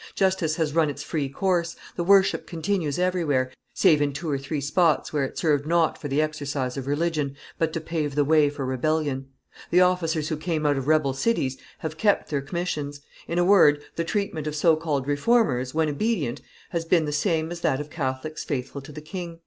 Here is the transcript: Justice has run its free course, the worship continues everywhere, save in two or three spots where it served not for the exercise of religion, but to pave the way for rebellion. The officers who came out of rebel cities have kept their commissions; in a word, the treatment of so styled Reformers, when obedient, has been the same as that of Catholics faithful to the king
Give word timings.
Justice 0.15 0.55
has 0.55 0.73
run 0.73 0.89
its 0.89 1.03
free 1.03 1.29
course, 1.29 1.75
the 1.95 2.03
worship 2.03 2.47
continues 2.47 2.97
everywhere, 2.97 3.51
save 3.75 4.01
in 4.01 4.13
two 4.13 4.27
or 4.27 4.39
three 4.39 4.59
spots 4.59 5.13
where 5.13 5.23
it 5.25 5.37
served 5.37 5.67
not 5.67 5.95
for 5.95 6.07
the 6.07 6.23
exercise 6.23 6.75
of 6.75 6.87
religion, 6.87 7.35
but 7.59 7.71
to 7.71 7.79
pave 7.79 8.15
the 8.15 8.25
way 8.25 8.49
for 8.49 8.65
rebellion. 8.65 9.27
The 9.69 9.81
officers 9.81 10.29
who 10.29 10.37
came 10.37 10.65
out 10.65 10.75
of 10.75 10.87
rebel 10.87 11.13
cities 11.13 11.59
have 11.77 11.97
kept 11.99 12.31
their 12.31 12.41
commissions; 12.41 13.01
in 13.27 13.37
a 13.37 13.45
word, 13.45 13.79
the 13.95 14.03
treatment 14.03 14.47
of 14.47 14.55
so 14.55 14.75
styled 14.79 15.05
Reformers, 15.07 15.75
when 15.75 15.87
obedient, 15.87 16.41
has 16.71 16.83
been 16.83 17.05
the 17.05 17.11
same 17.11 17.51
as 17.51 17.61
that 17.61 17.79
of 17.79 17.91
Catholics 17.91 18.43
faithful 18.43 18.81
to 18.81 18.91
the 18.91 19.01
king 19.01 19.37